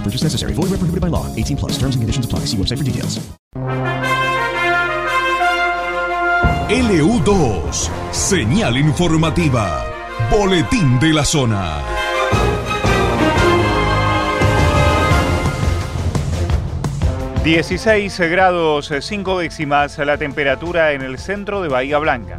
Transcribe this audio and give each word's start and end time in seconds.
No 0.00 0.04
purchase 0.04 0.22
necessary. 0.24 0.54
Void 0.54 0.70
where 0.70 0.78
prohibited 0.80 1.02
by 1.02 1.08
law. 1.08 1.26
18 1.36 1.58
plus. 1.58 1.72
Terms 1.72 1.94
and 1.94 2.00
conditions 2.00 2.24
apply. 2.24 2.46
See 2.46 2.56
website 2.56 2.78
for 2.78 2.84
details. 2.84 3.20
LU2, 6.70 7.90
señal 8.12 8.76
informativa, 8.76 9.84
boletín 10.30 10.98
de 11.00 11.12
la 11.12 11.24
zona. 11.24 11.82
...16 17.44 18.28
grados 18.30 18.92
5 19.00 19.38
décimas 19.38 19.98
la 19.98 20.18
temperatura 20.18 20.92
en 20.92 21.00
el 21.00 21.18
centro 21.18 21.62
de 21.62 21.68
Bahía 21.68 21.98
Blanca. 21.98 22.36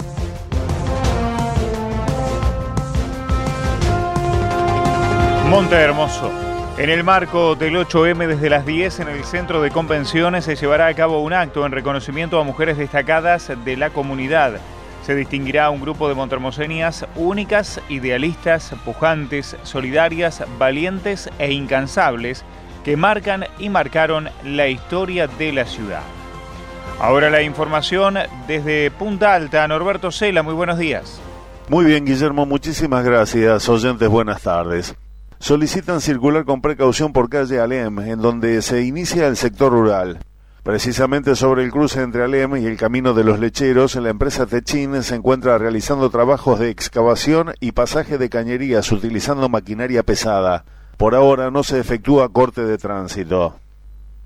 Monte 5.50 5.75
Hermoso. 5.75 6.51
En 6.82 6.90
el 6.90 7.04
marco 7.04 7.54
del 7.54 7.76
8M 7.76 8.26
desde 8.26 8.50
las 8.50 8.66
10 8.66 9.02
en 9.02 9.08
el 9.10 9.24
centro 9.24 9.62
de 9.62 9.70
convenciones 9.70 10.46
se 10.46 10.56
llevará 10.56 10.88
a 10.88 10.94
cabo 10.96 11.22
un 11.22 11.32
acto 11.32 11.64
en 11.64 11.72
reconocimiento 11.72 12.40
a 12.40 12.44
mujeres 12.44 12.76
destacadas 12.76 13.52
de 13.64 13.78
la 13.78 13.92
comunidad. 13.92 14.54
Se 15.06 15.14
distinguirá 15.14 15.70
un 15.70 15.80
grupo 15.80 16.09
de 16.09 16.16
montermosenias 16.16 17.06
únicas, 17.16 17.80
idealistas, 17.88 18.74
pujantes, 18.84 19.56
solidarias, 19.62 20.44
valientes 20.58 21.30
e 21.38 21.52
incansables 21.52 22.44
que 22.84 22.98
marcan 22.98 23.46
y 23.59 23.70
marcaron 23.70 24.30
la 24.44 24.68
historia 24.68 25.28
de 25.28 25.54
la 25.54 25.66
ciudad. 25.66 26.02
Ahora 27.00 27.30
la 27.30 27.44
información 27.44 28.18
desde 28.48 28.90
Punta 28.90 29.36
Alta. 29.36 29.68
Norberto 29.68 30.09
Cela, 30.09 30.42
muy 30.42 30.56
buenos 30.56 30.80
días. 30.80 31.22
Muy 31.70 31.86
bien, 31.86 32.06
Guillermo, 32.06 32.48
muchísimas 32.48 33.06
gracias. 33.06 33.70
Oyentes, 33.70 34.09
buenas 34.09 34.42
tardes 34.42 34.96
solicitan 35.42 36.02
circular 36.02 36.45
con 36.45 36.61
precaución 36.61 37.14
por 37.14 37.28
calle 37.28 37.59
Alem, 37.59 37.97
en 38.00 38.22
donde 38.22 38.61
se 38.61 38.84
inicia 38.84 39.28
el 39.28 39.36
sector 39.36 39.72
rural. 39.72 40.20
Precisamente 40.61 41.36
sobre 41.36 41.64
el 41.64 41.72
cruce 41.72 42.03
entre 42.03 42.23
Alem 42.23 42.58
y 42.58 42.67
el 42.67 42.78
Camino 42.78 43.16
de 43.16 43.23
los 43.23 43.39
Lecheros, 43.39 43.95
la 43.95 44.09
empresa 44.09 44.45
Techin 44.45 45.02
se 45.02 45.16
encuentra 45.16 45.58
realizando 45.58 46.12
trabajos 46.12 46.59
de 46.59 46.69
excavación 46.69 47.53
y 47.59 47.72
pasaje 47.72 48.19
de 48.19 48.30
cañerías 48.30 48.91
utilizando 48.91 49.50
maquinaria 49.50 50.03
pesada. 50.03 50.63
Por 50.97 51.16
ahora 51.16 51.50
no 51.50 51.63
se 51.63 51.80
efectúa 51.80 52.30
corte 52.30 52.63
de 52.63 52.78
tránsito. 52.78 53.56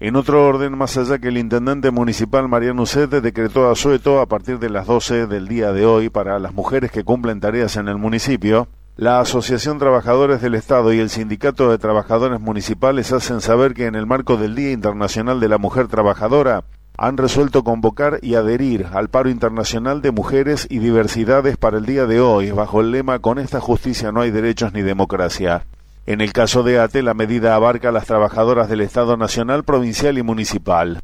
En 0.01 0.17
otro 0.17 0.45
orden, 0.45 0.77
más 0.77 0.97
allá 0.97 1.19
que 1.19 1.29
el 1.29 1.37
intendente 1.37 1.91
municipal 1.91 2.49
Mariano 2.49 2.81
Ucete 2.81 3.21
decretó 3.21 3.71
asueto 3.71 4.19
a 4.19 4.25
partir 4.25 4.59
de 4.59 4.69
las 4.69 4.85
12 4.85 5.27
del 5.27 5.47
día 5.47 5.71
de 5.71 5.85
hoy 5.85 6.09
para 6.09 6.37
las 6.39 6.53
mujeres 6.53 6.91
que 6.91 7.05
cumplen 7.05 7.39
tareas 7.39 7.77
en 7.77 7.87
el 7.87 7.97
municipio, 7.97 8.67
la 8.97 9.19
Asociación 9.19 9.77
Trabajadores 9.77 10.41
del 10.41 10.55
Estado 10.55 10.93
y 10.93 10.99
el 10.99 11.09
Sindicato 11.09 11.69
de 11.69 11.77
Trabajadores 11.77 12.39
Municipales 12.39 13.11
hacen 13.11 13.41
saber 13.41 13.73
que 13.73 13.87
en 13.87 13.95
el 13.95 14.05
marco 14.05 14.37
del 14.37 14.55
Día 14.55 14.71
Internacional 14.71 15.41
de 15.41 15.49
la 15.49 15.57
Mujer 15.57 15.89
Trabajadora 15.89 16.63
han 16.97 17.17
resuelto 17.17 17.65
convocar 17.65 18.19
y 18.21 18.35
adherir 18.35 18.87
al 18.93 19.09
paro 19.09 19.29
internacional 19.29 20.01
de 20.01 20.11
mujeres 20.11 20.65
y 20.69 20.79
diversidades 20.79 21.57
para 21.57 21.77
el 21.77 21.85
día 21.85 22.05
de 22.05 22.21
hoy, 22.21 22.51
bajo 22.51 22.79
el 22.79 22.91
lema 22.91 23.19
Con 23.19 23.37
esta 23.37 23.59
justicia 23.59 24.13
no 24.13 24.21
hay 24.21 24.31
derechos 24.31 24.71
ni 24.71 24.81
democracia. 24.81 25.65
En 26.05 26.21
el 26.21 26.31
caso 26.31 26.63
de 26.63 26.79
ATE, 26.79 27.01
la 27.01 27.13
medida 27.13 27.53
abarca 27.53 27.89
a 27.89 27.91
las 27.91 28.05
trabajadoras 28.05 28.69
del 28.69 28.79
Estado 28.79 29.17
Nacional, 29.17 29.65
Provincial 29.65 30.17
y 30.17 30.23
Municipal. 30.23 31.01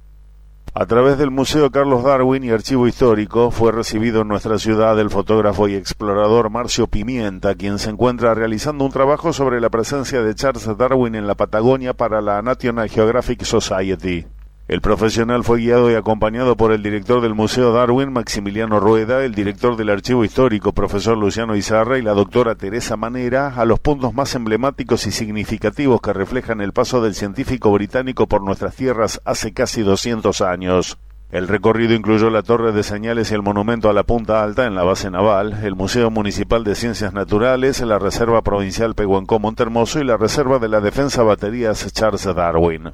A 0.74 0.86
través 0.86 1.18
del 1.18 1.32
Museo 1.32 1.70
Carlos 1.70 2.02
Darwin 2.06 2.46
y 2.46 2.52
Archivo 2.52 2.88
Histórico 2.88 3.52
fue 3.52 3.74
recibido 3.74 4.22
en 4.22 4.30
nuestra 4.30 4.58
ciudad 4.58 4.98
el 5.02 5.10
fotógrafo 5.10 5.68
y 5.68 5.76
explorador 5.76 6.50
Marcio 6.50 6.88
Pimienta, 6.88 7.56
quien 7.56 7.78
se 7.78 7.90
encuentra 7.90 8.34
realizando 8.34 8.86
un 8.86 8.92
trabajo 8.92 9.34
sobre 9.34 9.60
la 9.60 9.70
presencia 9.70 10.22
de 10.22 10.34
Charles 10.34 10.70
Darwin 10.78 11.16
en 11.16 11.28
la 11.28 11.36
Patagonia 11.36 11.94
para 11.94 12.22
la 12.22 12.42
National 12.42 12.88
Geographic 12.88 13.44
Society. 13.44 14.26
El 14.72 14.80
profesional 14.80 15.44
fue 15.44 15.60
guiado 15.60 15.92
y 15.92 15.96
acompañado 15.96 16.56
por 16.56 16.72
el 16.72 16.82
director 16.82 17.20
del 17.20 17.36
Museo 17.36 17.74
Darwin, 17.74 18.14
Maximiliano 18.14 18.80
Rueda, 18.80 19.26
el 19.26 19.36
director 19.36 19.76
del 19.76 19.90
Archivo 19.90 20.24
Histórico, 20.24 20.72
profesor 20.72 21.18
Luciano 21.18 21.58
Izarra, 21.58 21.98
y 21.98 22.02
la 22.02 22.14
doctora 22.14 22.56
Teresa 22.56 22.96
Manera, 22.96 23.54
a 23.54 23.66
los 23.66 23.82
puntos 23.82 24.14
más 24.14 24.34
emblemáticos 24.34 25.06
y 25.08 25.12
significativos 25.12 26.00
que 26.00 26.14
reflejan 26.14 26.62
el 26.62 26.72
paso 26.72 27.02
del 27.02 27.16
científico 27.16 27.70
británico 27.74 28.28
por 28.28 28.44
nuestras 28.44 28.74
tierras 28.74 29.22
hace 29.26 29.52
casi 29.52 29.82
200 29.82 30.40
años. 30.40 30.98
El 31.32 31.50
recorrido 31.50 31.94
incluyó 31.94 32.30
la 32.30 32.42
torre 32.42 32.72
de 32.72 32.84
señales 32.84 33.30
y 33.30 33.34
el 33.34 33.42
monumento 33.42 33.90
a 33.90 33.94
la 33.94 34.04
Punta 34.04 34.42
Alta 34.42 34.68
en 34.68 34.76
la 34.76 34.84
base 34.84 35.12
naval, 35.12 35.66
el 35.66 35.76
Museo 35.76 36.10
Municipal 36.12 36.64
de 36.64 36.76
Ciencias 36.76 37.12
Naturales, 37.12 37.82
la 37.82 38.00
Reserva 38.00 38.42
Provincial 38.42 38.96
Pehuenco 38.96 39.38
Montermoso 39.38 40.00
y 40.00 40.06
la 40.06 40.16
Reserva 40.16 40.60
de 40.60 40.70
la 40.70 40.80
Defensa 40.80 41.24
Baterías 41.24 41.92
Charles 41.92 42.24
Darwin. 42.24 42.92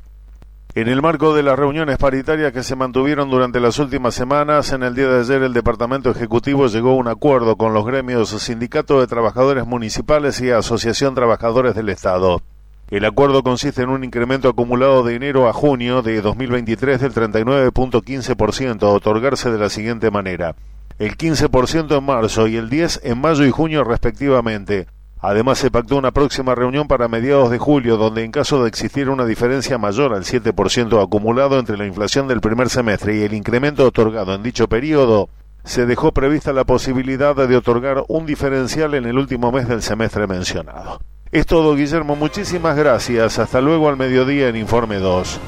En 0.77 0.87
el 0.87 1.01
marco 1.01 1.33
de 1.33 1.41
las 1.41 1.57
reuniones 1.57 1.97
paritarias 1.97 2.53
que 2.53 2.61
se 2.61 2.75
mantuvieron 2.75 3.31
durante 3.31 3.59
las 3.59 3.79
últimas 3.79 4.13
semanas, 4.13 4.71
en 4.73 4.83
el 4.83 4.93
día 4.93 5.07
de 5.07 5.21
ayer 5.21 5.41
el 5.41 5.51
Departamento 5.51 6.11
Ejecutivo 6.11 6.67
llegó 6.67 6.91
a 6.91 6.97
un 6.97 7.07
acuerdo 7.07 7.55
con 7.55 7.73
los 7.73 7.83
gremios 7.83 8.29
Sindicato 8.29 8.99
de 8.99 9.07
Trabajadores 9.07 9.65
Municipales 9.65 10.39
y 10.39 10.51
Asociación 10.51 11.15
Trabajadores 11.15 11.73
del 11.73 11.89
Estado. 11.89 12.43
El 12.91 13.05
acuerdo 13.05 13.41
consiste 13.41 13.81
en 13.81 13.89
un 13.89 14.03
incremento 14.03 14.49
acumulado 14.49 15.03
de 15.03 15.15
enero 15.15 15.49
a 15.49 15.53
junio 15.53 16.03
de 16.03 16.21
2023 16.21 17.01
del 17.01 17.11
39.15% 17.11 18.83
a 18.83 18.89
otorgarse 18.89 19.49
de 19.49 19.57
la 19.57 19.69
siguiente 19.69 20.11
manera. 20.11 20.53
El 20.99 21.17
15% 21.17 21.97
en 21.97 22.03
marzo 22.03 22.45
y 22.45 22.55
el 22.55 22.69
10% 22.69 22.99
en 23.01 23.19
mayo 23.19 23.45
y 23.45 23.49
junio 23.49 23.83
respectivamente, 23.83 24.85
Además, 25.19 25.57
se 25.57 25.71
pactó 25.71 25.97
una 25.97 26.11
próxima 26.11 26.53
reunión 26.53 26.87
para 26.87 27.07
mediados 27.07 27.49
de 27.49 27.57
julio, 27.57 27.97
donde 27.97 28.23
en 28.23 28.31
caso 28.31 28.61
de 28.61 28.69
existir 28.69 29.09
una 29.09 29.25
diferencia 29.25 29.77
mayor 29.77 30.13
al 30.13 30.23
7% 30.23 31.03
acumulado 31.03 31.57
entre 31.57 31.77
la 31.77 31.87
inflación 31.87 32.27
del 32.27 32.39
primer 32.39 32.69
semestre 32.69 33.15
y 33.15 33.23
el 33.23 33.33
incremento 33.33 33.85
otorgado 33.85 34.35
en 34.35 34.43
dicho 34.43 34.67
periodo, 34.67 35.29
se 35.63 35.85
dejó 35.85 36.11
prevista 36.11 36.53
la 36.53 36.63
posibilidad 36.63 37.35
de 37.35 37.57
otorgar 37.57 38.03
un 38.07 38.25
diferencial 38.25 38.93
en 38.93 39.05
el 39.05 39.17
último 39.17 39.51
mes 39.51 39.67
del 39.67 39.81
semestre 39.81 40.27
mencionado. 40.27 41.01
Es 41.31 41.45
todo, 41.45 41.75
Guillermo. 41.75 42.15
Muchísimas 42.15 42.77
gracias. 42.77 43.37
Hasta 43.37 43.59
luego 43.59 43.89
al 43.89 43.97
mediodía 43.97 44.47
en 44.47 44.55
Informe 44.55 44.97
2. 44.97 45.39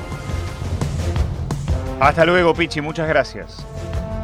Hasta 2.01 2.25
luego, 2.25 2.53
Pichi. 2.53 2.81
Muchas 2.81 3.07
gracias. 3.07 3.65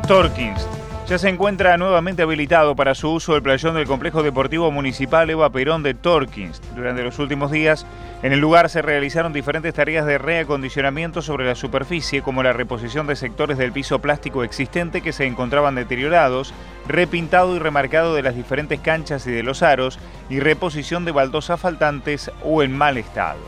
Torkins 0.07 0.67
ya 1.07 1.19
se 1.19 1.29
encuentra 1.29 1.77
nuevamente 1.77 2.23
habilitado 2.23 2.75
para 2.75 2.95
su 2.95 3.11
uso 3.11 3.35
el 3.35 3.43
playón 3.43 3.75
del 3.75 3.85
Complejo 3.85 4.23
Deportivo 4.23 4.71
Municipal 4.71 5.29
Eva 5.29 5.51
Perón 5.51 5.83
de 5.83 5.93
Torkins. 5.93 6.59
Durante 6.75 7.03
los 7.03 7.19
últimos 7.19 7.51
días, 7.51 7.85
en 8.23 8.33
el 8.33 8.39
lugar 8.39 8.69
se 8.69 8.81
realizaron 8.81 9.31
diferentes 9.31 9.75
tareas 9.75 10.07
de 10.07 10.17
reacondicionamiento 10.17 11.21
sobre 11.21 11.45
la 11.45 11.53
superficie, 11.53 12.23
como 12.23 12.41
la 12.41 12.53
reposición 12.53 13.05
de 13.05 13.15
sectores 13.15 13.59
del 13.59 13.71
piso 13.71 13.99
plástico 13.99 14.43
existente 14.43 15.01
que 15.01 15.13
se 15.13 15.25
encontraban 15.25 15.75
deteriorados, 15.75 16.55
repintado 16.87 17.55
y 17.55 17.59
remarcado 17.59 18.15
de 18.15 18.23
las 18.23 18.35
diferentes 18.35 18.79
canchas 18.79 19.27
y 19.27 19.31
de 19.31 19.43
los 19.43 19.61
aros, 19.61 19.99
y 20.27 20.39
reposición 20.39 21.05
de 21.05 21.11
baldosas 21.11 21.59
faltantes 21.59 22.31
o 22.43 22.63
en 22.63 22.75
mal 22.75 22.97
estado. 22.97 23.41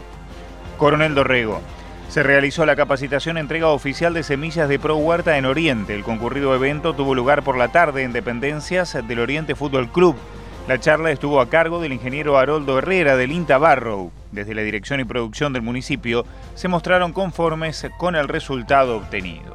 Coronel 0.77 1.15
Dorrego. 1.15 1.59
Se 2.09 2.23
realizó 2.23 2.65
la 2.65 2.77
capacitación 2.77 3.37
entrega 3.37 3.67
oficial 3.67 4.13
de 4.13 4.23
semillas 4.23 4.69
de 4.69 4.79
Pro 4.79 4.95
Huerta 4.95 5.37
en 5.37 5.45
Oriente. 5.45 5.93
El 5.93 6.03
concurrido 6.03 6.55
evento 6.55 6.93
tuvo 6.93 7.13
lugar 7.13 7.43
por 7.43 7.57
la 7.57 7.67
tarde 7.71 8.03
en 8.03 8.13
dependencias 8.13 8.97
del 9.07 9.19
Oriente 9.19 9.55
Fútbol 9.55 9.91
Club. 9.91 10.15
La 10.69 10.79
charla 10.79 11.11
estuvo 11.11 11.41
a 11.41 11.49
cargo 11.49 11.81
del 11.81 11.93
ingeniero 11.93 12.37
Haroldo 12.37 12.79
Herrera 12.79 13.17
del 13.17 13.31
INTA 13.31 13.57
Barrow. 13.57 14.11
Desde 14.31 14.55
la 14.55 14.61
dirección 14.61 14.99
y 15.01 15.05
producción 15.05 15.51
del 15.51 15.61
municipio 15.61 16.25
se 16.55 16.69
mostraron 16.69 17.11
conformes 17.11 17.85
con 17.97 18.15
el 18.15 18.27
resultado 18.27 18.97
obtenido. 18.97 19.51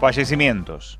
Fallecimientos. 0.00 0.98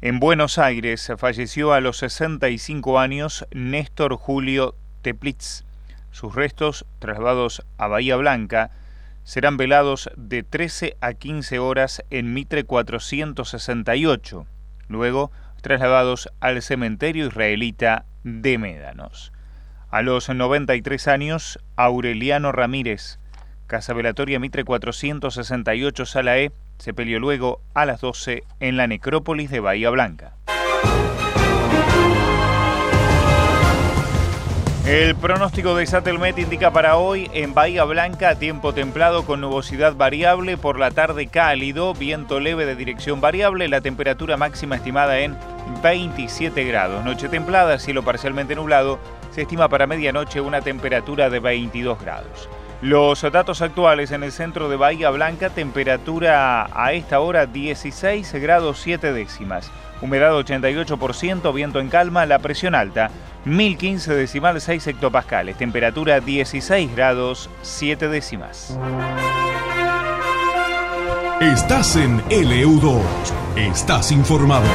En 0.00 0.20
Buenos 0.20 0.58
Aires 0.58 1.12
falleció 1.18 1.72
a 1.72 1.80
los 1.80 1.98
65 1.98 3.00
años 3.00 3.46
Néstor 3.52 4.16
Julio 4.16 4.76
Teplitz. 5.02 5.67
Sus 6.10 6.34
restos, 6.34 6.86
trasladados 6.98 7.64
a 7.76 7.86
Bahía 7.88 8.16
Blanca, 8.16 8.70
serán 9.24 9.56
velados 9.56 10.10
de 10.16 10.42
13 10.42 10.96
a 11.00 11.12
15 11.12 11.58
horas 11.58 12.02
en 12.10 12.32
Mitre 12.32 12.64
468. 12.64 14.46
Luego, 14.88 15.30
trasladados 15.60 16.30
al 16.40 16.62
cementerio 16.62 17.26
israelita 17.26 18.06
de 18.24 18.58
Médanos. 18.58 19.32
A 19.90 20.02
los 20.02 20.28
93 20.28 21.08
años, 21.08 21.58
Aureliano 21.76 22.52
Ramírez, 22.52 23.18
Casa 23.66 23.92
Velatoria 23.92 24.40
Mitre 24.40 24.64
468 24.64 26.06
Sala 26.06 26.38
E, 26.38 26.52
se 26.78 26.94
peleó 26.94 27.20
luego 27.20 27.60
a 27.74 27.84
las 27.84 28.00
12 28.00 28.44
en 28.60 28.76
la 28.76 28.86
necrópolis 28.86 29.50
de 29.50 29.60
Bahía 29.60 29.90
Blanca. 29.90 30.32
El 34.88 35.14
pronóstico 35.16 35.74
de 35.74 35.84
Satelmet 35.84 36.38
indica 36.38 36.70
para 36.70 36.96
hoy 36.96 37.30
en 37.34 37.52
Bahía 37.52 37.84
Blanca 37.84 38.36
tiempo 38.36 38.72
templado 38.72 39.26
con 39.26 39.38
nubosidad 39.42 39.94
variable, 39.94 40.56
por 40.56 40.78
la 40.78 40.90
tarde 40.90 41.26
cálido, 41.26 41.92
viento 41.92 42.40
leve 42.40 42.64
de 42.64 42.74
dirección 42.74 43.20
variable, 43.20 43.68
la 43.68 43.82
temperatura 43.82 44.38
máxima 44.38 44.76
estimada 44.76 45.18
en 45.18 45.36
27 45.82 46.64
grados. 46.64 47.04
Noche 47.04 47.28
templada, 47.28 47.78
cielo 47.78 48.02
parcialmente 48.02 48.54
nublado, 48.54 48.98
se 49.30 49.42
estima 49.42 49.68
para 49.68 49.86
medianoche 49.86 50.40
una 50.40 50.62
temperatura 50.62 51.28
de 51.28 51.40
22 51.40 52.00
grados. 52.00 52.48
Los 52.80 53.20
datos 53.30 53.60
actuales 53.60 54.10
en 54.10 54.22
el 54.22 54.32
centro 54.32 54.70
de 54.70 54.76
Bahía 54.76 55.10
Blanca, 55.10 55.50
temperatura 55.50 56.66
a 56.72 56.94
esta 56.94 57.20
hora 57.20 57.44
16 57.44 58.32
grados 58.36 58.80
7 58.80 59.12
décimas, 59.12 59.70
humedad 60.00 60.32
88%, 60.32 61.52
viento 61.52 61.80
en 61.80 61.88
calma, 61.88 62.26
la 62.26 62.38
presión 62.38 62.74
alta 62.74 63.10
1015 63.44 64.14
decimal 64.14 64.60
6 64.60 64.86
hectopascales, 64.86 65.56
temperatura 65.56 66.20
16 66.20 66.94
grados 66.94 67.50
7 67.62 68.08
décimas. 68.08 68.78
Estás 71.40 71.96
en 71.96 72.20
LU2, 72.24 73.00
estás 73.56 74.10
informado. 74.10 74.66